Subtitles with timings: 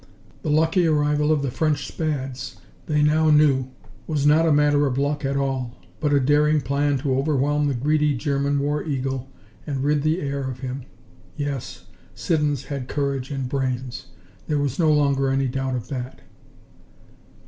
[0.41, 2.55] The lucky arrival of the French Spads,
[2.87, 3.67] they now knew,
[4.07, 7.75] was not a matter of luck at all, but a daring plan to overwhelm the
[7.75, 9.29] greedy German war eagle
[9.67, 10.85] and rid the air of him.
[11.37, 11.85] Yes,
[12.15, 14.07] Siddons had courage and brains.
[14.47, 16.21] There was no longer any doubt of that.